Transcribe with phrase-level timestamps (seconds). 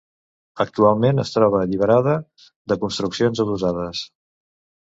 [0.63, 2.15] Actualment es troba alliberada
[2.73, 4.03] de construccions adossades.